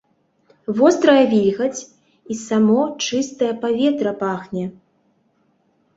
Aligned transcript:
Вострая 0.79 1.25
вільгаць, 1.33 1.81
і 2.35 2.39
само 2.47 2.81
чыстае 3.05 3.53
паветра 3.67 4.11
пахне. 4.23 4.65